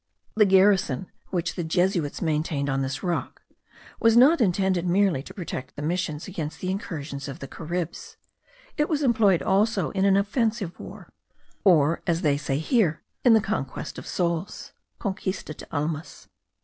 The 0.33 0.47
garrison 0.47 1.11
which 1.29 1.53
the 1.53 1.63
Jesuits 1.63 2.23
maintained 2.23 2.69
on 2.71 2.81
this 2.81 3.03
rock, 3.03 3.43
was 3.99 4.17
not 4.17 4.41
intended 4.41 4.87
merely 4.87 5.21
to 5.21 5.31
protect 5.35 5.75
the 5.75 5.83
Missions 5.83 6.27
against 6.27 6.59
the 6.59 6.71
incursions 6.71 7.27
of 7.27 7.37
the 7.37 7.47
Caribs: 7.47 8.17
it 8.77 8.89
was 8.89 9.03
employed 9.03 9.43
also 9.43 9.91
in 9.91 10.03
an 10.05 10.17
offensive 10.17 10.79
war, 10.79 11.11
or, 11.63 12.01
as 12.07 12.21
they 12.23 12.35
say 12.35 12.57
here, 12.57 13.03
in 13.23 13.33
the 13.33 13.41
conquest 13.41 13.99
of 13.99 14.07
souls 14.07 14.71
(conquista 14.97 15.53
de 15.53 15.67
almas). 15.71 16.27